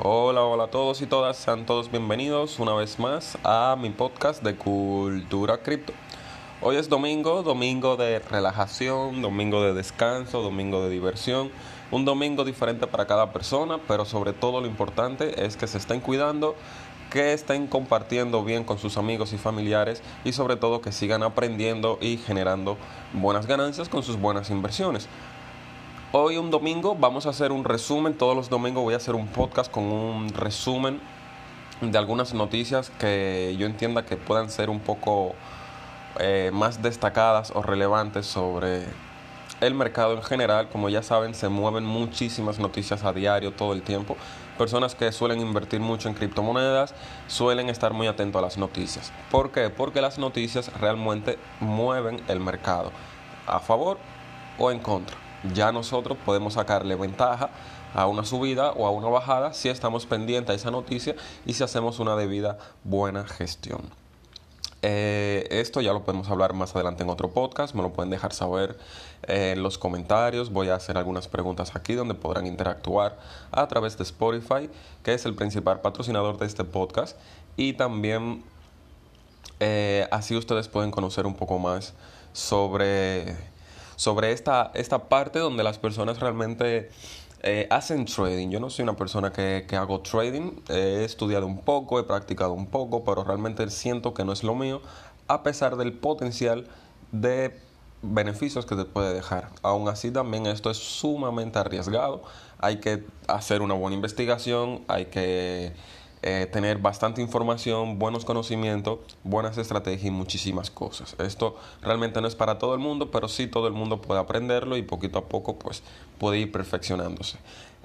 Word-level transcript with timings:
Hola, 0.00 0.42
hola 0.42 0.64
a 0.64 0.66
todos 0.66 1.02
y 1.02 1.06
todas, 1.06 1.36
sean 1.36 1.66
todos 1.66 1.88
bienvenidos 1.88 2.58
una 2.58 2.74
vez 2.74 2.98
más 2.98 3.38
a 3.44 3.76
mi 3.80 3.90
podcast 3.90 4.42
de 4.42 4.56
Cultura 4.56 5.58
Cripto. 5.58 5.92
Hoy 6.60 6.74
es 6.74 6.88
domingo, 6.88 7.44
domingo 7.44 7.96
de 7.96 8.18
relajación, 8.18 9.22
domingo 9.22 9.62
de 9.62 9.72
descanso, 9.72 10.42
domingo 10.42 10.82
de 10.82 10.90
diversión, 10.90 11.52
un 11.92 12.04
domingo 12.04 12.42
diferente 12.42 12.88
para 12.88 13.06
cada 13.06 13.32
persona, 13.32 13.78
pero 13.86 14.04
sobre 14.04 14.32
todo 14.32 14.60
lo 14.60 14.66
importante 14.66 15.46
es 15.46 15.56
que 15.56 15.68
se 15.68 15.78
estén 15.78 16.00
cuidando, 16.00 16.56
que 17.08 17.32
estén 17.32 17.68
compartiendo 17.68 18.42
bien 18.42 18.64
con 18.64 18.78
sus 18.78 18.96
amigos 18.96 19.32
y 19.32 19.38
familiares 19.38 20.02
y 20.24 20.32
sobre 20.32 20.56
todo 20.56 20.80
que 20.80 20.90
sigan 20.90 21.22
aprendiendo 21.22 21.98
y 22.00 22.16
generando 22.16 22.78
buenas 23.12 23.46
ganancias 23.46 23.88
con 23.88 24.02
sus 24.02 24.18
buenas 24.18 24.50
inversiones. 24.50 25.08
Hoy 26.16 26.36
un 26.36 26.52
domingo 26.52 26.94
vamos 26.94 27.26
a 27.26 27.30
hacer 27.30 27.50
un 27.50 27.64
resumen, 27.64 28.16
todos 28.16 28.36
los 28.36 28.48
domingos 28.48 28.84
voy 28.84 28.94
a 28.94 28.98
hacer 28.98 29.16
un 29.16 29.26
podcast 29.26 29.68
con 29.68 29.82
un 29.82 30.28
resumen 30.28 31.00
de 31.80 31.98
algunas 31.98 32.34
noticias 32.34 32.90
que 33.00 33.56
yo 33.58 33.66
entienda 33.66 34.06
que 34.06 34.16
puedan 34.16 34.48
ser 34.48 34.70
un 34.70 34.78
poco 34.78 35.34
eh, 36.20 36.52
más 36.54 36.82
destacadas 36.82 37.50
o 37.50 37.62
relevantes 37.62 38.26
sobre 38.26 38.84
el 39.60 39.74
mercado 39.74 40.14
en 40.14 40.22
general. 40.22 40.68
Como 40.68 40.88
ya 40.88 41.02
saben, 41.02 41.34
se 41.34 41.48
mueven 41.48 41.84
muchísimas 41.84 42.60
noticias 42.60 43.02
a 43.02 43.12
diario, 43.12 43.50
todo 43.50 43.72
el 43.72 43.82
tiempo. 43.82 44.16
Personas 44.56 44.94
que 44.94 45.10
suelen 45.10 45.40
invertir 45.40 45.80
mucho 45.80 46.08
en 46.08 46.14
criptomonedas 46.14 46.94
suelen 47.26 47.68
estar 47.70 47.92
muy 47.92 48.06
atentos 48.06 48.38
a 48.38 48.42
las 48.42 48.56
noticias. 48.56 49.12
¿Por 49.32 49.50
qué? 49.50 49.68
Porque 49.68 50.00
las 50.00 50.20
noticias 50.20 50.72
realmente 50.80 51.40
mueven 51.58 52.22
el 52.28 52.38
mercado 52.38 52.92
a 53.48 53.58
favor 53.58 53.98
o 54.60 54.70
en 54.70 54.78
contra 54.78 55.23
ya 55.52 55.72
nosotros 55.72 56.16
podemos 56.24 56.54
sacarle 56.54 56.94
ventaja 56.94 57.50
a 57.94 58.06
una 58.06 58.24
subida 58.24 58.72
o 58.72 58.86
a 58.86 58.90
una 58.90 59.08
bajada 59.08 59.52
si 59.52 59.68
estamos 59.68 60.06
pendientes 60.06 60.50
a 60.50 60.54
esa 60.54 60.70
noticia 60.70 61.14
y 61.46 61.52
si 61.52 61.62
hacemos 61.62 61.98
una 61.98 62.16
debida 62.16 62.58
buena 62.82 63.24
gestión. 63.24 63.82
Eh, 64.86 65.46
esto 65.50 65.80
ya 65.80 65.94
lo 65.94 66.04
podemos 66.04 66.28
hablar 66.28 66.52
más 66.52 66.74
adelante 66.74 67.04
en 67.04 67.08
otro 67.08 67.30
podcast, 67.30 67.74
me 67.74 67.80
lo 67.80 67.94
pueden 67.94 68.10
dejar 68.10 68.34
saber 68.34 68.76
en 69.22 69.62
los 69.62 69.78
comentarios, 69.78 70.52
voy 70.52 70.68
a 70.68 70.74
hacer 70.74 70.98
algunas 70.98 71.26
preguntas 71.26 71.74
aquí 71.74 71.94
donde 71.94 72.12
podrán 72.12 72.46
interactuar 72.46 73.18
a 73.50 73.66
través 73.66 73.96
de 73.96 74.02
Spotify, 74.02 74.68
que 75.02 75.14
es 75.14 75.24
el 75.24 75.34
principal 75.34 75.80
patrocinador 75.80 76.36
de 76.36 76.44
este 76.44 76.64
podcast, 76.64 77.16
y 77.56 77.72
también 77.72 78.44
eh, 79.60 80.06
así 80.10 80.36
ustedes 80.36 80.68
pueden 80.68 80.90
conocer 80.90 81.24
un 81.24 81.34
poco 81.34 81.58
más 81.58 81.94
sobre 82.34 83.53
sobre 83.96 84.32
esta, 84.32 84.70
esta 84.74 85.08
parte 85.08 85.38
donde 85.38 85.62
las 85.62 85.78
personas 85.78 86.20
realmente 86.20 86.90
eh, 87.42 87.66
hacen 87.70 88.06
trading. 88.06 88.50
Yo 88.50 88.60
no 88.60 88.70
soy 88.70 88.84
una 88.84 88.96
persona 88.96 89.32
que, 89.32 89.66
que, 89.68 89.76
hago 89.76 90.00
trading, 90.00 90.52
he 90.68 91.04
estudiado 91.04 91.46
un 91.46 91.58
poco, 91.58 92.00
he 92.00 92.04
practicado 92.04 92.52
un 92.52 92.66
poco, 92.66 93.04
pero 93.04 93.24
realmente 93.24 93.68
siento 93.70 94.14
que 94.14 94.24
no 94.24 94.32
es 94.32 94.42
lo 94.42 94.54
mío, 94.54 94.80
a 95.28 95.42
pesar 95.42 95.76
del 95.76 95.92
potencial 95.92 96.66
de 97.12 97.58
beneficios 98.04 98.66
que 98.66 98.76
te 98.76 98.84
puede 98.84 99.14
dejar. 99.14 99.50
Aún 99.62 99.88
así 99.88 100.10
también 100.10 100.46
esto 100.46 100.70
es 100.70 100.78
sumamente 100.78 101.58
arriesgado, 101.58 102.22
hay 102.58 102.78
que 102.78 103.04
hacer 103.28 103.62
una 103.62 103.74
buena 103.74 103.94
investigación, 103.94 104.82
hay 104.88 105.06
que 105.06 105.72
eh, 106.26 106.46
tener 106.46 106.78
bastante 106.78 107.20
información, 107.20 107.98
buenos 107.98 108.24
conocimientos, 108.24 109.00
buenas 109.24 109.58
estrategias 109.58 110.06
y 110.06 110.10
muchísimas 110.10 110.70
cosas. 110.70 111.14
Esto 111.18 111.58
realmente 111.82 112.22
no 112.22 112.26
es 112.26 112.34
para 112.34 112.56
todo 112.56 112.72
el 112.72 112.80
mundo, 112.80 113.10
pero 113.10 113.28
sí 113.28 113.46
todo 113.46 113.66
el 113.66 113.74
mundo 113.74 114.00
puede 114.00 114.20
aprenderlo 114.20 114.78
y 114.78 114.82
poquito 114.82 115.18
a 115.18 115.26
poco 115.26 115.58
pues 115.58 115.82
puede 116.18 116.38
ir 116.38 116.50
perfeccionándose. 116.50 117.36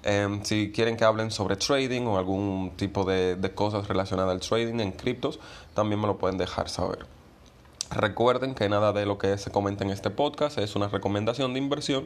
Em, 0.04 0.42
si 0.46 0.72
quieren 0.72 0.96
que 0.96 1.04
hablen 1.04 1.32
sobre 1.32 1.58
trading 1.58 2.04
o 2.04 2.18
algún 2.18 2.72
tipo 2.78 3.04
de, 3.04 3.36
de 3.36 3.54
cosas 3.54 3.90
relacionadas 3.90 4.32
al 4.32 4.40
trading 4.40 4.80
en 4.80 4.94
criptos, 4.94 5.38
también 5.74 6.00
me 6.00 6.08
lo 6.08 6.18
pueden 6.18 6.38
dejar 6.38 6.70
saber. 6.70 7.19
Recuerden 7.92 8.54
que 8.54 8.70
nada 8.70 8.94
de 8.94 9.08
lo 9.08 9.18
que 9.18 9.36
se 9.40 9.50
comenta 9.50 9.84
en 9.84 9.90
este 9.90 10.12
podcast 10.12 10.60
es 10.60 10.76
una 10.76 10.90
recomendación 10.90 11.54
de 11.54 11.60
inversión. 11.60 12.06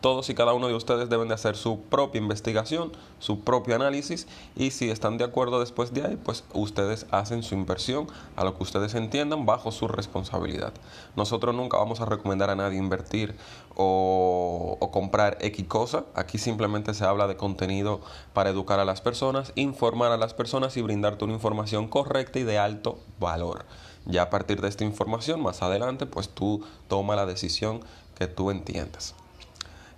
Todos 0.00 0.30
y 0.30 0.34
cada 0.34 0.52
uno 0.52 0.68
de 0.68 0.74
ustedes 0.74 1.08
deben 1.08 1.26
de 1.26 1.34
hacer 1.34 1.56
su 1.56 1.80
propia 1.80 2.20
investigación, 2.20 2.92
su 3.18 3.40
propio 3.40 3.74
análisis 3.74 4.28
y 4.54 4.70
si 4.70 4.90
están 4.90 5.18
de 5.18 5.24
acuerdo 5.24 5.58
después 5.58 5.92
de 5.92 6.04
ahí, 6.04 6.16
pues 6.22 6.44
ustedes 6.52 7.06
hacen 7.10 7.42
su 7.42 7.56
inversión 7.56 8.06
a 8.36 8.44
lo 8.44 8.56
que 8.56 8.62
ustedes 8.62 8.94
entiendan 8.94 9.44
bajo 9.44 9.72
su 9.72 9.88
responsabilidad. 9.88 10.72
Nosotros 11.16 11.52
nunca 11.52 11.78
vamos 11.78 12.00
a 12.00 12.04
recomendar 12.04 12.50
a 12.50 12.54
nadie 12.54 12.78
invertir 12.78 13.34
o, 13.74 14.76
o 14.78 14.90
comprar 14.92 15.38
X 15.40 15.66
cosa. 15.66 16.04
Aquí 16.14 16.38
simplemente 16.38 16.94
se 16.94 17.04
habla 17.04 17.26
de 17.26 17.36
contenido 17.36 18.00
para 18.34 18.50
educar 18.50 18.78
a 18.78 18.84
las 18.84 19.00
personas, 19.00 19.52
informar 19.56 20.12
a 20.12 20.16
las 20.16 20.32
personas 20.32 20.76
y 20.76 20.82
brindarte 20.82 21.24
una 21.24 21.34
información 21.34 21.88
correcta 21.88 22.38
y 22.38 22.44
de 22.44 22.58
alto 22.58 23.00
valor. 23.18 23.64
Ya 24.06 24.22
a 24.22 24.30
partir 24.30 24.60
de 24.60 24.68
esta 24.68 24.84
información, 24.84 25.40
más 25.40 25.62
adelante, 25.62 26.06
pues 26.06 26.28
tú 26.28 26.64
toma 26.88 27.16
la 27.16 27.26
decisión 27.26 27.80
que 28.18 28.26
tú 28.26 28.50
entiendas. 28.50 29.14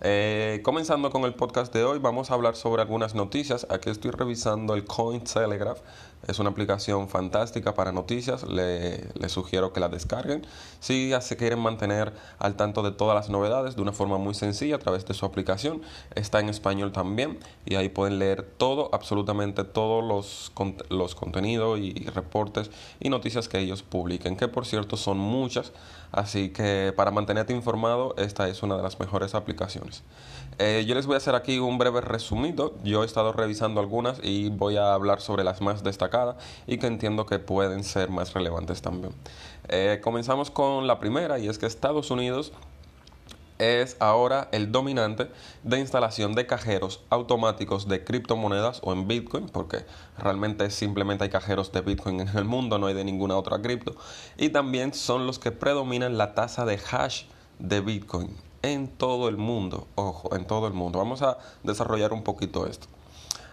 Eh, 0.03 0.61
comenzando 0.63 1.11
con 1.11 1.25
el 1.25 1.35
podcast 1.35 1.73
de 1.73 1.83
hoy, 1.85 1.99
vamos 1.99 2.31
a 2.31 2.35
hablar 2.35 2.55
sobre 2.55 2.83
algunas 2.83 3.15
noticias. 3.15 3.67
Aquí 3.71 3.91
estoy 3.91 4.11
revisando 4.11 4.75
el 4.75 4.85
Cointelegraph. 4.85 5.81
Es 6.27 6.39
una 6.39 6.51
aplicación 6.51 7.09
fantástica 7.09 7.75
para 7.75 7.93
noticias. 7.93 8.43
Le, 8.45 9.29
sugiero 9.29 9.73
que 9.73 9.81
la 9.81 9.89
descarguen. 9.89 10.47
Si 10.81 11.13
se 11.21 11.37
quieren 11.37 11.59
mantener 11.59 12.13
al 12.39 12.57
tanto 12.57 12.83
de 12.83 12.91
todas 12.91 13.15
las 13.15 13.31
novedades 13.31 13.77
de 13.77 13.83
una 13.83 13.93
forma 13.93 14.19
muy 14.19 14.35
sencilla 14.35 14.77
a 14.77 14.79
través 14.79 15.05
de 15.07 15.15
su 15.15 15.25
aplicación, 15.25 15.83
está 16.15 16.41
en 16.41 16.49
español 16.49 16.93
también. 16.93 17.39
Y 17.65 17.77
ahí 17.77 17.89
pueden 17.89 18.19
leer 18.19 18.43
todo, 18.43 18.91
absolutamente 18.93 19.65
todos 19.65 20.05
los, 20.05 20.53
los 20.89 21.15
contenidos 21.15 21.79
y 21.79 21.93
reportes 22.11 22.71
y 23.01 23.09
noticias 23.09 23.49
que 23.49 23.59
ellos 23.59 23.83
publiquen, 23.83 24.37
que 24.37 24.49
por 24.49 24.67
cierto 24.67 24.97
son 24.97 25.19
muchas. 25.19 25.73
Así 26.17 26.49
que 26.49 26.95
para 26.97 27.11
mantenerte 27.11 27.53
informado, 27.53 28.15
esta 28.17 28.49
es 28.49 28.63
una 28.63 28.79
de 28.79 28.83
las 28.83 28.99
mejores 28.99 29.35
aplicaciones. 29.35 30.03
Eh, 30.59 30.87
yo 30.89 30.95
les 30.95 31.05
voy 31.05 31.13
a 31.13 31.19
hacer 31.19 31.35
aquí 31.35 31.59
un 31.59 31.77
breve 31.77 32.01
resumido. 32.01 32.75
Yo 32.83 33.03
he 33.03 33.07
estado 33.07 33.35
revisando 33.35 33.81
algunas 33.81 34.19
y 34.23 34.49
voy 34.49 34.79
a 34.79 34.95
hablar 34.95 35.21
sobre 35.21 35.45
las 35.45 35.61
más 35.61 35.85
destacadas 35.85 36.37
y 36.67 36.79
que 36.79 36.87
entiendo 36.87 37.27
que 37.27 37.39
pueden 37.39 37.85
ser 37.85 38.09
más 38.09 38.33
relevantes 38.33 38.81
también. 38.81 39.13
Eh, 39.69 40.01
comenzamos 40.03 40.51
con 40.51 40.87
la 40.87 40.99
primera 41.01 41.39
y 41.39 41.49
es 41.49 41.59
que 41.59 41.67
Estados 41.67 42.11
Unidos 42.11 42.51
es 43.59 43.97
ahora 44.01 44.49
el 44.53 44.73
dominante 44.73 45.31
de 45.63 45.79
instalación 45.79 46.35
de 46.35 46.47
cajeros 46.47 47.03
automáticos 47.11 47.89
de 47.89 48.05
criptomonedas 48.05 48.81
o 48.83 48.93
en 48.93 49.09
Bitcoin, 49.09 49.49
porque 49.49 49.85
realmente 50.19 50.71
simplemente 50.71 51.25
hay 51.25 51.31
cajeros 51.31 51.73
de 51.73 51.81
Bitcoin 51.81 52.21
en 52.21 52.29
el 52.29 52.45
mundo, 52.45 52.79
no 52.79 52.87
hay 52.87 52.95
de 52.95 53.05
ninguna 53.05 53.37
otra 53.37 53.61
cripto. 53.63 53.95
Y 54.37 54.51
también 54.51 54.95
son 54.95 55.27
los 55.27 55.39
que 55.39 55.53
predominan 55.53 56.19
la 56.19 56.35
tasa 56.35 56.65
de 56.65 56.79
hash 56.91 57.25
de 57.59 57.81
Bitcoin 57.81 58.37
en 58.63 58.89
todo 58.89 59.29
el 59.29 59.37
mundo. 59.37 59.87
Ojo, 59.95 60.35
en 60.35 60.47
todo 60.47 60.67
el 60.67 60.73
mundo. 60.73 60.99
Vamos 60.99 61.23
a 61.23 61.39
desarrollar 61.63 62.13
un 62.13 62.23
poquito 62.23 62.67
esto. 62.67 62.87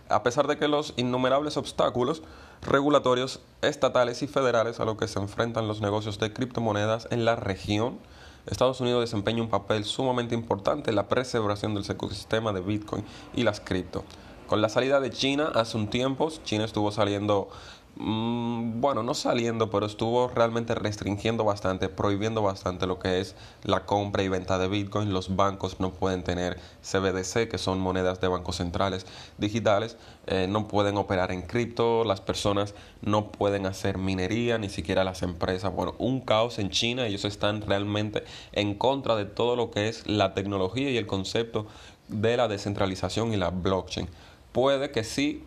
A 0.09 0.23
pesar 0.23 0.47
de 0.47 0.57
que 0.57 0.67
los 0.67 0.93
innumerables 0.97 1.57
obstáculos 1.57 2.21
regulatorios 2.61 3.41
estatales 3.61 4.21
y 4.21 4.27
federales 4.27 4.79
a 4.79 4.85
los 4.85 4.97
que 4.97 5.07
se 5.07 5.19
enfrentan 5.19 5.67
los 5.67 5.81
negocios 5.81 6.19
de 6.19 6.33
criptomonedas 6.33 7.07
en 7.11 7.25
la 7.25 7.35
región, 7.35 7.99
Estados 8.45 8.81
Unidos 8.81 9.01
desempeña 9.01 9.41
un 9.41 9.49
papel 9.49 9.85
sumamente 9.85 10.35
importante 10.35 10.89
en 10.89 10.95
la 10.95 11.07
preservación 11.07 11.73
del 11.73 11.89
ecosistema 11.89 12.51
de 12.51 12.61
Bitcoin 12.61 13.03
y 13.33 13.43
las 13.43 13.59
cripto. 13.59 14.03
Con 14.47 14.61
la 14.61 14.69
salida 14.69 14.99
de 14.99 15.09
China 15.09 15.51
hace 15.55 15.77
un 15.77 15.87
tiempo, 15.87 16.29
China 16.43 16.65
estuvo 16.65 16.91
saliendo 16.91 17.49
Mm, 17.95 18.81
bueno, 18.81 19.03
no 19.03 19.13
saliendo, 19.13 19.69
pero 19.69 19.85
estuvo 19.85 20.27
realmente 20.27 20.73
restringiendo 20.73 21.43
bastante, 21.43 21.89
prohibiendo 21.89 22.41
bastante 22.41 22.87
lo 22.87 22.97
que 22.97 23.19
es 23.19 23.35
la 23.63 23.85
compra 23.85 24.23
y 24.23 24.29
venta 24.29 24.57
de 24.57 24.67
Bitcoin. 24.67 25.13
Los 25.13 25.35
bancos 25.35 25.79
no 25.79 25.91
pueden 25.91 26.23
tener 26.23 26.59
CBDC, 26.81 27.47
que 27.47 27.59
son 27.59 27.79
monedas 27.79 28.19
de 28.19 28.27
bancos 28.29 28.55
centrales 28.57 29.05
digitales, 29.37 29.97
eh, 30.25 30.47
no 30.49 30.67
pueden 30.67 30.97
operar 30.97 31.31
en 31.31 31.43
cripto, 31.43 32.03
las 32.03 32.19
personas 32.19 32.73
no 33.01 33.31
pueden 33.31 33.67
hacer 33.67 33.99
minería, 33.99 34.57
ni 34.57 34.69
siquiera 34.69 35.03
las 35.03 35.21
empresas. 35.21 35.71
Bueno, 35.71 35.93
un 35.99 36.19
caos 36.21 36.57
en 36.57 36.71
China, 36.71 37.05
ellos 37.05 37.25
están 37.25 37.61
realmente 37.61 38.23
en 38.53 38.73
contra 38.73 39.15
de 39.15 39.25
todo 39.25 39.55
lo 39.55 39.69
que 39.69 39.87
es 39.87 40.07
la 40.07 40.33
tecnología 40.33 40.89
y 40.89 40.97
el 40.97 41.05
concepto 41.05 41.67
de 42.07 42.37
la 42.37 42.47
descentralización 42.47 43.33
y 43.33 43.37
la 43.37 43.51
blockchain. 43.51 44.09
Puede 44.51 44.91
que 44.91 45.03
sí 45.03 45.43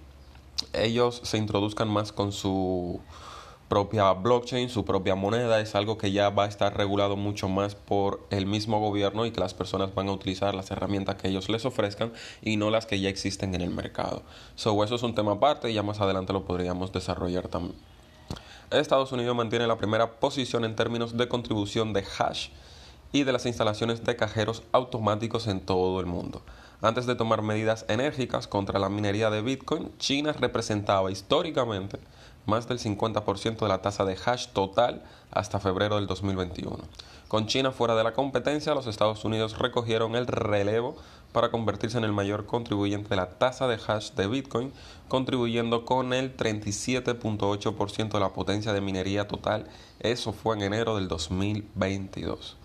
ellos 0.72 1.20
se 1.24 1.38
introduzcan 1.38 1.88
más 1.88 2.12
con 2.12 2.32
su 2.32 3.00
propia 3.68 4.12
blockchain, 4.12 4.70
su 4.70 4.84
propia 4.84 5.14
moneda, 5.14 5.60
es 5.60 5.74
algo 5.74 5.98
que 5.98 6.12
ya 6.12 6.30
va 6.30 6.44
a 6.44 6.48
estar 6.48 6.76
regulado 6.76 7.16
mucho 7.16 7.48
más 7.48 7.74
por 7.74 8.24
el 8.30 8.46
mismo 8.46 8.78
gobierno 8.80 9.26
y 9.26 9.32
que 9.32 9.40
las 9.40 9.54
personas 9.54 9.94
van 9.94 10.08
a 10.08 10.12
utilizar 10.12 10.54
las 10.54 10.70
herramientas 10.70 11.16
que 11.16 11.28
ellos 11.28 11.48
les 11.48 11.64
ofrezcan 11.64 12.12
y 12.42 12.56
no 12.56 12.70
las 12.70 12.86
que 12.86 13.00
ya 13.00 13.08
existen 13.08 13.54
en 13.54 13.62
el 13.62 13.70
mercado. 13.70 14.22
So, 14.54 14.82
eso 14.84 14.94
es 14.94 15.02
un 15.02 15.14
tema 15.14 15.32
aparte 15.32 15.70
y 15.70 15.74
ya 15.74 15.82
más 15.82 16.00
adelante 16.00 16.32
lo 16.32 16.44
podríamos 16.44 16.92
desarrollar 16.92 17.48
también. 17.48 17.76
Estados 18.70 19.12
Unidos 19.12 19.36
mantiene 19.36 19.66
la 19.66 19.76
primera 19.76 20.18
posición 20.18 20.64
en 20.64 20.74
términos 20.76 21.16
de 21.16 21.28
contribución 21.28 21.92
de 21.92 22.04
hash 22.18 22.48
y 23.12 23.24
de 23.24 23.32
las 23.32 23.46
instalaciones 23.46 24.04
de 24.04 24.16
cajeros 24.16 24.62
automáticos 24.72 25.46
en 25.46 25.60
todo 25.60 26.00
el 26.00 26.06
mundo. 26.06 26.42
Antes 26.82 27.06
de 27.06 27.14
tomar 27.14 27.42
medidas 27.42 27.86
enérgicas 27.88 28.46
contra 28.46 28.78
la 28.78 28.88
minería 28.88 29.30
de 29.30 29.40
Bitcoin, 29.42 29.90
China 29.98 30.32
representaba 30.32 31.10
históricamente 31.10 31.98
más 32.44 32.68
del 32.68 32.78
50% 32.78 33.58
de 33.58 33.68
la 33.68 33.82
tasa 33.82 34.04
de 34.04 34.16
hash 34.24 34.48
total 34.48 35.02
hasta 35.30 35.58
febrero 35.58 35.96
del 35.96 36.06
2021. 36.06 36.78
Con 37.28 37.46
China 37.46 37.72
fuera 37.72 37.96
de 37.96 38.04
la 38.04 38.12
competencia, 38.12 38.74
los 38.74 38.86
Estados 38.86 39.24
Unidos 39.24 39.58
recogieron 39.58 40.14
el 40.14 40.26
relevo 40.26 40.96
para 41.32 41.50
convertirse 41.50 41.98
en 41.98 42.04
el 42.04 42.12
mayor 42.12 42.46
contribuyente 42.46 43.08
de 43.08 43.16
la 43.16 43.30
tasa 43.30 43.66
de 43.66 43.78
hash 43.84 44.12
de 44.12 44.28
Bitcoin, 44.28 44.72
contribuyendo 45.08 45.84
con 45.84 46.12
el 46.12 46.36
37.8% 46.36 48.12
de 48.12 48.20
la 48.20 48.32
potencia 48.32 48.72
de 48.72 48.80
minería 48.80 49.26
total. 49.26 49.66
Eso 49.98 50.32
fue 50.32 50.56
en 50.56 50.62
enero 50.62 50.94
del 50.94 51.08
2022. 51.08 52.56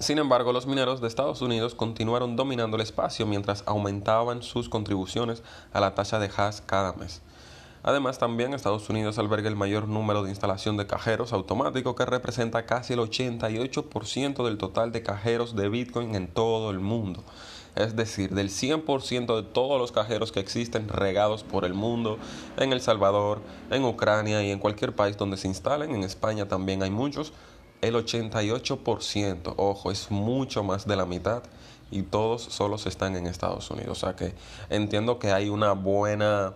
Sin 0.00 0.16
embargo, 0.16 0.54
los 0.54 0.66
mineros 0.66 1.02
de 1.02 1.08
Estados 1.08 1.42
Unidos 1.42 1.74
continuaron 1.74 2.34
dominando 2.34 2.78
el 2.78 2.82
espacio 2.82 3.26
mientras 3.26 3.62
aumentaban 3.66 4.42
sus 4.42 4.70
contribuciones 4.70 5.42
a 5.74 5.80
la 5.80 5.94
tasa 5.94 6.18
de 6.18 6.30
hash 6.34 6.60
cada 6.64 6.94
mes. 6.94 7.20
Además, 7.82 8.18
también 8.18 8.54
Estados 8.54 8.88
Unidos 8.88 9.18
alberga 9.18 9.50
el 9.50 9.56
mayor 9.56 9.88
número 9.88 10.22
de 10.22 10.30
instalación 10.30 10.78
de 10.78 10.86
cajeros 10.86 11.34
automáticos 11.34 11.94
que 11.96 12.06
representa 12.06 12.64
casi 12.64 12.94
el 12.94 13.00
88% 13.00 14.42
del 14.42 14.56
total 14.56 14.90
de 14.90 15.02
cajeros 15.02 15.54
de 15.54 15.68
Bitcoin 15.68 16.14
en 16.14 16.28
todo 16.28 16.70
el 16.70 16.80
mundo. 16.80 17.22
Es 17.76 17.94
decir, 17.94 18.30
del 18.30 18.48
100% 18.48 19.36
de 19.36 19.42
todos 19.42 19.78
los 19.78 19.92
cajeros 19.92 20.32
que 20.32 20.40
existen 20.40 20.88
regados 20.88 21.44
por 21.44 21.66
el 21.66 21.74
mundo, 21.74 22.16
en 22.56 22.72
El 22.72 22.80
Salvador, 22.80 23.42
en 23.70 23.84
Ucrania 23.84 24.42
y 24.42 24.50
en 24.50 24.60
cualquier 24.60 24.94
país 24.94 25.18
donde 25.18 25.36
se 25.36 25.48
instalen, 25.48 25.94
en 25.94 26.04
España 26.04 26.48
también 26.48 26.82
hay 26.82 26.90
muchos, 26.90 27.34
el 27.80 27.94
88%, 27.94 29.54
ojo, 29.56 29.90
es 29.90 30.10
mucho 30.10 30.62
más 30.62 30.86
de 30.86 30.96
la 30.96 31.06
mitad 31.06 31.42
y 31.90 32.02
todos 32.02 32.42
solos 32.42 32.86
están 32.86 33.16
en 33.16 33.26
Estados 33.26 33.70
Unidos. 33.70 33.98
O 34.02 34.06
sea 34.06 34.16
que 34.16 34.34
entiendo 34.68 35.18
que 35.18 35.32
hay 35.32 35.48
una 35.48 35.72
buena 35.72 36.54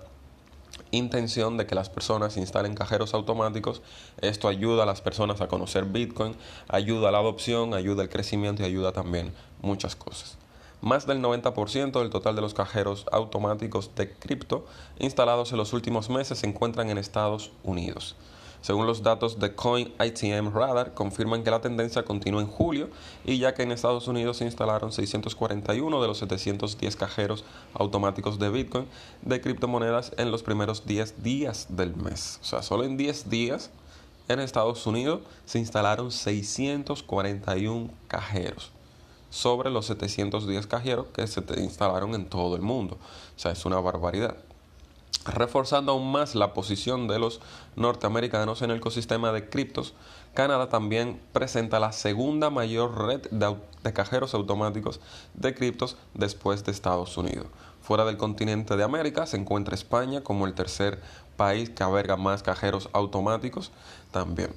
intención 0.91 1.57
de 1.57 1.67
que 1.67 1.75
las 1.75 1.89
personas 1.89 2.37
instalen 2.37 2.75
cajeros 2.75 3.15
automáticos. 3.15 3.83
Esto 4.21 4.49
ayuda 4.49 4.85
a 4.85 4.87
las 4.87 5.01
personas 5.01 5.41
a 5.41 5.49
conocer 5.49 5.85
Bitcoin, 5.85 6.37
ayuda 6.69 7.09
a 7.09 7.13
la 7.13 7.19
adopción, 7.19 7.75
ayuda 7.75 8.03
al 8.03 8.09
crecimiento 8.09 8.63
y 8.63 8.67
ayuda 8.67 8.93
también 8.93 9.33
muchas 9.61 9.97
cosas. 9.97 10.37
Más 10.81 11.07
del 11.07 11.23
90% 11.23 11.99
del 11.99 12.11
total 12.11 12.37
de 12.37 12.43
los 12.43 12.53
cajeros 12.53 13.07
automáticos 13.11 13.95
de 13.95 14.11
cripto 14.11 14.67
instalados 14.99 15.51
en 15.53 15.59
los 15.59 15.73
últimos 15.73 16.11
meses 16.11 16.39
se 16.39 16.47
encuentran 16.47 16.91
en 16.91 16.99
Estados 16.99 17.53
Unidos. 17.63 18.17
Según 18.65 18.87
los 18.87 19.03
datos 19.03 19.39
de 19.39 19.55
Coin 19.55 19.93
ITM 20.03 20.51
Radar, 20.51 20.95
confirman 20.95 21.45
que 21.45 21.51
la 21.51 21.61
tendencia 21.61 22.03
continúa 22.03 22.41
en 22.41 22.47
julio 22.47 22.89
y 23.27 23.37
ya 23.37 23.53
que 23.53 23.63
en 23.63 23.73
Estados 23.73 24.09
Unidos 24.09 24.39
se 24.39 24.47
instalaron 24.47 24.91
641 24.91 26.01
de 26.01 26.09
los 26.09 26.17
710 26.17 26.97
cajeros 26.97 27.45
automáticos 27.75 28.39
de 28.39 28.49
Bitcoin 28.49 28.87
de 29.21 29.43
criptomonedas 29.43 30.13
en 30.17 30.31
los 30.31 30.43
primeros 30.43 30.87
10 30.87 31.23
días 31.23 31.67
del 31.77 31.95
mes. 31.95 32.39
O 32.41 32.47
sea, 32.47 32.63
solo 32.63 32.85
en 32.85 32.97
10 32.97 33.29
días 33.29 33.71
en 34.29 34.41
Estados 34.41 34.87
Unidos 34.87 35.21
se 35.45 35.59
instalaron 35.59 36.11
641 36.11 37.91
cajeros 38.09 38.71
sobre 39.29 39.69
los 39.69 39.85
710 39.85 40.67
cajeros 40.69 41.09
que 41.09 41.27
se 41.27 41.43
instalaron 41.59 42.15
en 42.15 42.25
todo 42.31 42.57
el 42.57 42.63
mundo. 42.63 42.97
O 43.37 43.39
sea, 43.39 43.53
es 43.53 43.67
una 43.67 43.79
barbaridad 43.79 44.39
reforzando 45.25 45.93
aún 45.93 46.11
más 46.11 46.35
la 46.35 46.53
posición 46.53 47.09
de 47.09 47.19
los 47.19 47.41
norteamericanos 47.77 48.63
en 48.63 48.71
el 48.71 48.79
ecosistema 48.79 49.33
de 49.33 49.49
criptos, 49.49 49.95
Canadá 50.35 50.69
también 50.69 51.21
presenta 51.33 51.79
la 51.79 51.93
segunda 51.93 52.51
mayor 52.51 53.07
red 53.07 53.23
de, 53.31 53.93
cajeros 53.93 54.35
automáticos 54.35 55.01
de 55.35 55.55
criptos 55.55 55.97
después 56.13 56.65
de 56.65 56.73
Estados 56.73 57.17
Unidos. 57.17 57.47
Fuera 57.81 58.05
del 58.05 58.17
continente 58.17 58.77
de 58.77 58.83
América 58.83 59.27
se 59.27 59.37
encuentra 59.37 59.75
España 59.75 60.23
como 60.23 60.47
el 60.47 60.55
tercer 60.55 61.01
país 61.37 61.71
que 61.71 61.85
alberga 61.85 62.17
más 62.17 62.43
cajeros 62.43 62.89
automáticos 62.93 63.71
también. 64.11 64.55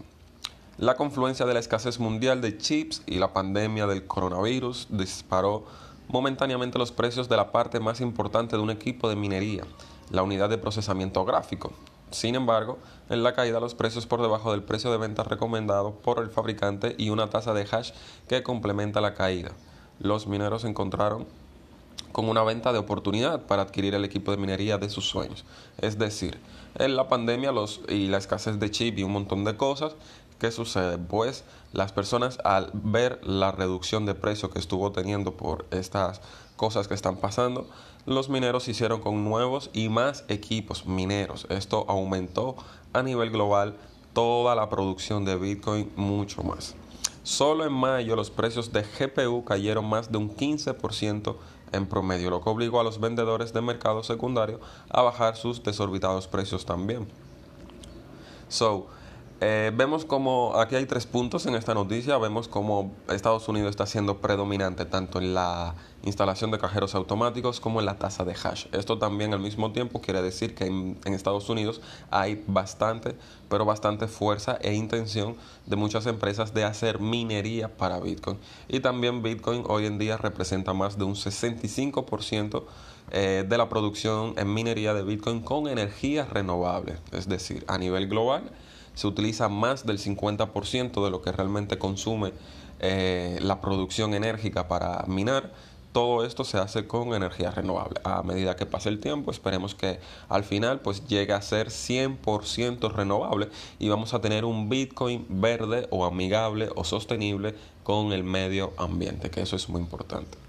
La 0.78 0.96
confluencia 0.96 1.46
de 1.46 1.54
la 1.54 1.60
escasez 1.60 2.00
mundial 2.00 2.42
de 2.42 2.58
chips 2.58 3.04
y 3.06 3.20
la 3.20 3.34
pandemia 3.34 3.88
del 3.88 4.06
coronavirus 4.06 4.88
disparó 4.90 5.66
momentáneamente 6.08 6.80
los 6.80 6.92
precios 6.92 7.28
de 7.30 7.36
la 7.36 7.52
parte 7.52 7.80
más 7.80 8.02
importante 8.02 8.56
de 8.56 8.62
un 8.62 8.70
equipo 8.70 9.10
de 9.10 9.16
minería, 9.16 9.64
la 10.10 10.24
unidad 10.24 10.50
de 10.50 10.58
procesamiento 10.58 11.26
gráfico. 11.26 11.72
Sin 12.12 12.36
embargo, 12.36 12.78
en 13.10 13.24
la 13.24 13.34
caída 13.34 13.60
los 13.60 13.76
precios 13.76 14.06
por 14.08 14.22
debajo 14.22 14.52
del 14.52 14.64
precio 14.64 14.92
de 14.92 14.98
venta 14.98 15.24
recomendado 15.24 15.92
por 15.92 16.20
el 16.20 16.30
fabricante 16.30 16.96
y 16.98 17.10
una 17.10 17.30
tasa 17.30 17.54
de 17.54 17.68
hash 17.70 17.92
que 18.28 18.44
complementa 18.44 19.02
la 19.02 19.14
caída. 19.14 19.52
Los 20.00 20.28
mineros 20.28 20.64
encontraron 20.64 21.28
con 22.12 22.30
una 22.30 22.44
venta 22.44 22.72
de 22.72 22.80
oportunidad 22.80 23.46
para 23.46 23.64
adquirir 23.64 23.94
el 23.94 24.06
equipo 24.06 24.32
de 24.32 24.38
minería 24.38 24.78
de 24.78 24.90
sus 24.90 25.08
sueños. 25.08 25.46
Es 25.80 26.00
decir, 26.00 26.40
en 26.76 26.96
la 26.96 27.10
pandemia 27.10 27.52
los, 27.52 27.82
y 27.90 28.08
la 28.08 28.18
escasez 28.18 28.60
de 28.60 28.72
chip 28.72 28.98
y 28.98 29.04
un 29.04 29.12
montón 29.12 29.44
de 29.44 29.58
cosas, 29.58 29.96
¿qué 30.40 30.52
sucede? 30.52 30.98
Pues 30.98 31.44
las 31.74 31.92
personas 31.92 32.40
al 32.44 32.70
ver 32.74 33.20
la 33.26 33.52
reducción 33.52 34.06
de 34.06 34.16
precio 34.16 34.50
que 34.50 34.60
estuvo 34.60 34.92
teniendo 34.92 35.34
por 35.34 35.66
estas 35.72 36.22
cosas 36.56 36.88
que 36.88 36.94
están 36.94 37.18
pasando, 37.18 37.68
los 38.06 38.30
mineros 38.30 38.68
hicieron 38.68 39.02
con 39.02 39.24
nuevos 39.24 39.70
y 39.74 39.90
más 39.90 40.24
equipos 40.28 40.86
mineros. 40.86 41.46
Esto 41.50 41.86
aumentó 41.88 42.56
a 42.94 43.04
nivel 43.04 43.32
global 43.32 43.76
toda 44.14 44.56
la 44.56 44.70
producción 44.70 45.26
de 45.26 45.36
Bitcoin 45.36 45.92
mucho 45.96 46.42
más. 46.44 46.76
Solo 47.24 47.66
en 47.66 47.74
mayo 47.74 48.16
los 48.16 48.32
precios 48.32 48.72
de 48.72 48.84
GPU 48.84 49.44
cayeron 49.44 49.88
más 49.88 50.12
de 50.12 50.18
un 50.18 50.34
15% 50.34 51.36
en 51.74 51.86
promedio, 51.86 52.30
lo 52.30 52.42
que 52.42 52.50
obligó 52.50 52.80
a 52.80 52.84
los 52.84 53.00
vendedores 53.00 53.52
de 53.52 53.62
mercado 53.62 54.02
secundario 54.04 54.62
a 54.90 55.02
bajar 55.02 55.36
sus 55.36 55.62
desorbitados 55.62 56.28
precios 56.28 56.66
también. 56.66 57.08
So, 58.48 58.88
eh, 59.40 59.72
vemos 59.76 60.04
como 60.04 60.56
aquí 60.56 60.76
hay 60.76 60.88
tres 60.88 61.06
puntos 61.06 61.46
en 61.46 61.54
esta 61.54 61.76
noticia. 61.76 62.18
Vemos 62.18 62.48
como 62.48 62.92
Estados 63.10 63.48
Unidos 63.48 63.70
está 63.70 63.86
siendo 63.86 64.18
predominante 64.18 64.86
tanto 64.86 65.20
en 65.20 65.36
la 65.36 65.76
instalación 66.04 66.50
de 66.50 66.58
cajeros 66.58 66.96
automáticos 66.96 67.60
como 67.60 67.80
en 67.80 67.86
la 67.86 68.00
tasa 68.00 68.26
de 68.26 68.34
hash. 68.34 68.66
Esto 68.72 68.98
también 68.98 69.34
al 69.34 69.40
mismo 69.40 69.74
tiempo 69.74 70.02
quiere 70.02 70.24
decir 70.24 70.56
que 70.56 70.66
en, 70.66 70.98
Estados 71.06 71.50
Unidos 71.50 71.82
hay 72.10 72.44
bastante, 72.48 73.16
pero 73.48 73.64
bastante 73.64 74.08
fuerza 74.08 74.58
e 74.62 74.74
intención 74.74 75.36
de 75.68 75.76
muchas 75.76 76.08
empresas 76.08 76.54
de 76.56 76.64
hacer 76.64 77.00
minería 77.00 77.78
para 77.78 78.00
Bitcoin. 78.00 78.40
Y 78.68 78.80
también 78.80 79.22
Bitcoin 79.22 79.64
hoy 79.68 79.86
en 79.86 80.00
día 80.00 80.18
representa 80.18 80.74
más 80.74 80.98
de 80.98 81.04
un 81.04 81.14
65% 81.14 82.64
eh, 83.12 83.46
de 83.48 83.58
la 83.58 83.70
producción 83.70 84.34
en 84.38 84.52
minería 84.52 84.96
de 84.96 85.04
Bitcoin 85.04 85.42
con 85.42 85.68
energías 85.68 86.30
renovables, 86.30 86.98
es 87.12 87.30
decir, 87.30 87.64
a 87.68 87.78
nivel 87.78 88.08
global 88.08 88.52
se 88.98 89.06
utiliza 89.06 89.48
más 89.48 89.86
del 89.86 90.00
50% 90.00 91.04
de 91.04 91.12
lo 91.12 91.22
que 91.22 91.32
realmente 91.32 91.78
consume 91.78 92.34
eh, 92.80 93.38
la 93.44 93.62
producción 93.62 94.16
enérgica 94.16 94.68
para 94.68 95.06
minar. 95.08 95.54
Todo 95.92 96.26
esto 96.26 96.44
se 96.44 96.58
hace 96.58 96.88
con 96.88 97.14
energía 97.14 97.52
renovable. 97.52 98.02
A 98.04 98.24
medida 98.24 98.56
que 98.56 98.66
pase 98.66 98.90
el 98.90 99.00
tiempo, 99.00 99.30
esperemos 99.30 99.76
que 99.76 100.00
al 100.30 100.44
final 100.44 100.80
pues 100.80 101.08
llegue 101.08 101.34
a 101.34 101.44
ser 101.44 101.68
100% 101.68 102.92
renovable 102.92 103.50
y 103.78 103.88
vamos 103.88 104.16
a 104.16 104.20
tener 104.20 104.46
un 104.46 104.68
Bitcoin 104.68 105.28
verde 105.30 105.88
o 105.92 106.04
amigable 106.04 106.70
o 106.76 106.84
sostenible 106.84 107.54
con 107.84 108.14
el 108.14 108.24
medio 108.24 108.74
ambiente, 108.78 109.30
que 109.30 109.42
eso 109.42 109.56
es 109.56 109.70
muy 109.70 109.80
importante. 109.80 110.47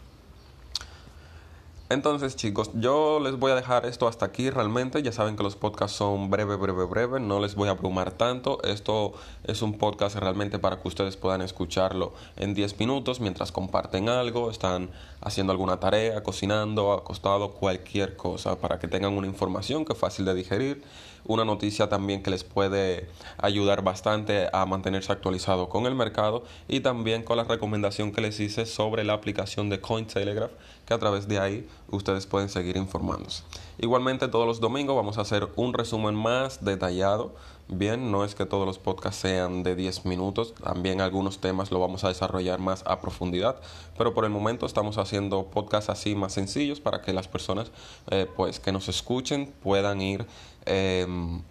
Entonces 1.91 2.37
chicos, 2.37 2.71
yo 2.75 3.19
les 3.19 3.39
voy 3.39 3.51
a 3.51 3.55
dejar 3.55 3.87
esto 3.87 4.09
hasta 4.09 4.27
aquí 4.27 4.51
realmente. 4.51 5.03
Ya 5.03 5.11
saben 5.11 5.37
que 5.37 5.43
los 5.43 5.57
podcasts 5.57 5.97
son 5.97 6.29
breve, 6.29 6.57
breve, 6.57 6.85
breve. 6.85 7.19
No 7.19 7.41
les 7.41 7.55
voy 7.55 7.69
a 7.69 7.71
abrumar 7.71 8.11
tanto. 8.11 8.63
Esto 8.63 9.15
es 9.45 9.63
un 9.63 9.79
podcast 9.79 10.17
realmente 10.17 10.59
para 10.59 10.83
que 10.83 10.87
ustedes 10.87 11.17
puedan 11.17 11.41
escucharlo 11.41 12.13
en 12.37 12.53
10 12.53 12.79
minutos 12.79 13.21
mientras 13.21 13.53
comparten 13.53 14.11
algo, 14.11 14.51
están 14.51 14.91
haciendo 15.23 15.51
alguna 15.51 15.81
tarea, 15.81 16.23
cocinando, 16.23 16.93
acostado, 16.93 17.53
cualquier 17.53 18.17
cosa, 18.17 18.59
para 18.59 18.79
que 18.79 18.87
tengan 18.87 19.15
una 19.15 19.27
información 19.27 19.87
que 19.87 19.95
es 19.95 19.99
fácil 19.99 20.27
de 20.27 20.35
digerir 20.35 20.85
una 21.29 21.45
noticia 21.45 21.89
también 21.89 22.23
que 22.23 22.31
les 22.31 22.43
puede 22.43 23.09
ayudar 23.37 23.83
bastante 23.83 24.49
a 24.53 24.65
mantenerse 24.67 25.13
actualizado 25.13 25.69
con 25.69 25.87
el 25.87 25.95
mercado 25.95 26.43
y 26.69 26.81
también 26.81 27.23
con 27.23 27.37
la 27.37 27.45
recomendación 27.45 28.13
que 28.13 28.23
les 28.23 28.41
hice 28.41 28.67
sobre 28.67 29.05
la 29.05 29.13
aplicación 29.13 29.69
de 29.69 29.81
Cointelegraph 29.81 30.53
que 30.89 30.95
a 30.95 30.99
través 30.99 31.29
de 31.29 31.39
ahí 31.39 31.69
ustedes 31.91 32.27
pueden 32.27 32.49
seguir 32.49 32.79
informándose. 32.79 33.43
Igualmente 33.79 34.27
todos 34.27 34.47
los 34.47 34.59
domingos 34.59 34.97
vamos 34.97 35.19
a 35.19 35.21
hacer 35.21 35.47
un 35.55 35.75
resumen 35.75 36.15
más 36.15 36.65
detallado. 36.65 37.35
Bien, 37.69 38.11
no 38.11 38.25
es 38.25 38.35
que 38.35 38.47
todos 38.47 38.67
los 38.67 38.79
podcasts 38.79 39.21
sean 39.21 39.63
de 39.63 39.77
10 39.77 40.07
minutos, 40.07 40.55
también 40.55 41.03
algunos 41.03 41.39
temas 41.39 41.71
lo 41.71 41.79
vamos 41.79 42.03
a 42.05 42.09
desarrollar 42.09 42.59
más 42.59 42.83
a 42.87 43.03
profundidad, 43.03 43.61
pero 43.99 44.15
por 44.15 44.25
el 44.25 44.31
momento 44.31 44.65
estamos 44.65 44.97
haciendo 44.97 45.45
podcasts 45.45 45.91
así 45.91 46.15
más 46.15 46.33
sencillos 46.33 46.81
para 46.81 47.03
que 47.03 47.13
las 47.13 47.29
personas 47.29 47.71
eh, 48.11 48.27
pues 48.35 48.59
que 48.59 48.73
nos 48.73 48.89
escuchen 48.89 49.53
puedan 49.63 50.01
ir 50.01 50.25
Em, 50.69 51.43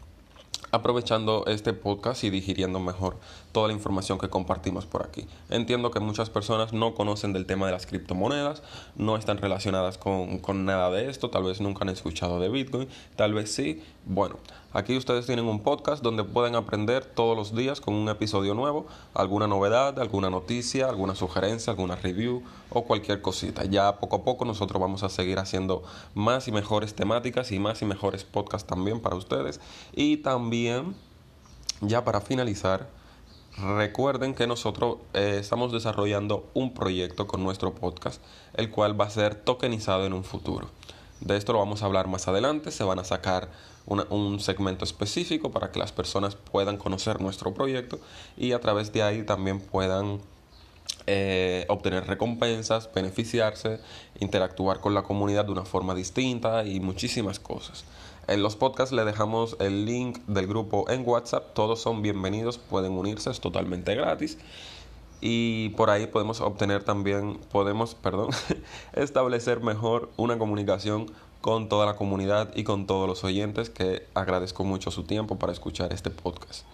aprovechando 0.71 1.45
este 1.47 1.73
podcast 1.73 2.23
y 2.23 2.29
digiriendo 2.29 2.79
mejor 2.79 3.17
toda 3.51 3.67
la 3.67 3.73
información 3.73 4.17
que 4.19 4.29
compartimos 4.29 4.85
por 4.85 5.05
aquí. 5.05 5.27
Entiendo 5.49 5.91
que 5.91 5.99
muchas 5.99 6.29
personas 6.29 6.73
no 6.73 6.93
conocen 6.93 7.33
del 7.33 7.45
tema 7.45 7.65
de 7.65 7.71
las 7.71 7.85
criptomonedas, 7.85 8.61
no 8.95 9.15
están 9.15 9.37
relacionadas 9.37 9.97
con, 9.97 10.39
con, 10.39 10.65
nada 10.65 10.89
de 10.91 11.09
esto, 11.09 11.29
tal 11.29 11.43
vez 11.43 11.61
nunca 11.61 11.83
han 11.83 11.89
escuchado 11.89 12.39
de 12.39 12.49
Bitcoin, 12.49 12.87
tal 13.15 13.33
vez 13.33 13.51
sí. 13.53 13.81
Bueno, 14.05 14.37
aquí 14.73 14.97
ustedes 14.97 15.25
tienen 15.25 15.45
un 15.45 15.61
podcast 15.61 16.03
donde 16.03 16.23
pueden 16.23 16.55
aprender 16.55 17.05
todos 17.05 17.35
los 17.35 17.55
días 17.55 17.81
con 17.81 17.93
un 17.93 18.09
episodio 18.09 18.53
nuevo, 18.53 18.87
alguna 19.13 19.47
novedad, 19.47 19.99
alguna 19.99 20.29
noticia, 20.29 20.89
alguna 20.89 21.15
sugerencia, 21.15 21.71
alguna 21.71 21.95
review 21.95 22.43
o 22.69 22.83
cualquier 22.83 23.21
cosita. 23.21 23.65
Ya 23.65 23.97
poco 23.99 24.17
a 24.17 24.23
poco 24.23 24.45
nosotros 24.45 24.81
vamos 24.81 25.03
a 25.03 25.09
seguir 25.09 25.39
haciendo 25.39 25.83
más 26.13 26.47
y 26.47 26.51
mejores 26.51 26.95
temáticas 26.95 27.51
y 27.51 27.59
más 27.59 27.81
y 27.81 27.85
mejores 27.85 28.23
podcasts 28.23 28.67
también 28.67 28.99
para 28.99 29.15
ustedes. 29.15 29.59
Y 29.93 30.17
también, 30.17 30.95
ya 31.81 32.03
para 32.03 32.21
finalizar, 32.21 32.89
Recuerden 33.57 34.35
que 34.35 34.45
nosotros 34.45 34.97
eh, 35.15 35.37
estamos 35.39 35.71
desarrollando 35.71 36.47
un 36.53 36.75
proyecto 36.75 37.25
con 37.25 37.43
nuestro 37.43 37.73
podcast, 37.73 38.21
el 38.53 38.69
cual 38.69 38.99
va 38.99 39.05
a 39.05 39.09
ser 39.09 39.33
tokenizado 39.33 40.05
en 40.05 40.13
un 40.13 40.23
futuro. 40.23 40.69
De 41.21 41.37
esto 41.37 41.53
lo 41.53 41.59
vamos 41.59 41.83
a 41.83 41.85
hablar 41.85 42.07
más 42.07 42.27
adelante. 42.27 42.71
Se 42.71 42.83
van 42.83 42.99
a 42.99 43.03
sacar 43.03 43.49
un 43.85 44.39
segmento 44.39 44.83
específico 44.83 45.51
para 45.51 45.71
que 45.71 45.79
las 45.79 45.91
personas 45.91 46.35
puedan 46.35 46.77
conocer 46.77 47.21
nuestro 47.21 47.53
proyecto 47.53 47.99
y 48.35 48.51
a 48.51 48.59
través 48.59 48.91
de 48.91 49.01
ahí 49.01 49.23
también 49.23 49.61
puedan 49.61 50.19
eh, 51.09 51.65
obtener 51.69 52.05
recompensas, 52.05 52.89
beneficiarse, 52.93 53.79
interactuar 54.19 54.81
con 54.81 54.93
la 54.93 55.03
comunidad 55.03 55.45
de 55.45 55.51
una 55.51 55.63
forma 55.63 55.95
distinta 55.95 56.65
y 56.65 56.81
muchísimas 56.81 57.39
cosas. 57.39 57.85
En 58.27 58.43
los 58.43 58.57
podcasts 58.57 58.93
le 58.93 59.05
dejamos 59.05 59.55
el 59.61 59.85
link 59.85 60.19
del 60.27 60.47
grupo 60.47 60.89
en 60.89 61.07
WhatsApp. 61.07 61.53
Todos 61.53 61.81
son 61.81 62.01
bienvenidos, 62.01 62.57
pueden 62.57 62.91
unirse, 62.91 63.29
es 63.29 63.39
totalmente 63.39 63.95
gratis. 63.95 64.37
Y 65.21 65.69
por 65.69 65.89
ahí 65.89 66.07
podemos 66.07 66.41
obtener 66.41 66.83
también, 66.83 67.39
podemos, 67.51 67.95
perdón, 67.95 68.29
establecer 68.93 69.61
mejor 69.61 70.09
una 70.17 70.37
comunicación 70.37 71.11
con 71.41 71.69
toda 71.69 71.85
la 71.85 71.95
comunidad 71.95 72.51
y 72.55 72.63
con 72.63 72.87
todos 72.87 73.07
los 73.07 73.23
oyentes 73.23 73.69
que 73.69 74.05
agradezco 74.13 74.63
mucho 74.63 74.91
su 74.91 75.03
tiempo 75.03 75.37
para 75.37 75.53
escuchar 75.53 75.93
este 75.93 76.09
podcast. 76.09 76.65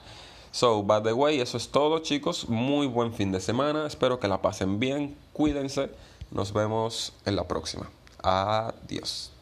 So, 0.51 0.83
by 0.83 1.01
the 1.01 1.13
way, 1.13 1.41
eso 1.41 1.57
es 1.57 1.69
todo 1.69 2.00
chicos. 2.00 2.47
Muy 2.47 2.85
buen 2.85 3.12
fin 3.13 3.31
de 3.31 3.39
semana. 3.39 3.88
Espero 3.88 4.19
que 4.19 4.27
la 4.27 4.41
pasen 4.41 4.79
bien. 4.79 5.17
Cuídense. 5.33 5.89
Nos 6.29 6.53
vemos 6.53 7.13
en 7.25 7.35
la 7.35 7.47
próxima. 7.47 7.89
Adiós. 8.21 9.32